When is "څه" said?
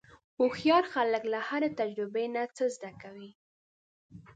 2.55-2.63